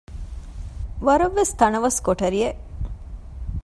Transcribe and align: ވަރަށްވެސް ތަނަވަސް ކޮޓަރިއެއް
ވަރަށްވެސް 1.07 1.53
ތަނަވަސް 1.59 1.99
ކޮޓަރިއެއް 2.05 2.61